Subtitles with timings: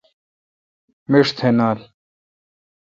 [1.09, 1.79] مݭ تھ نال۔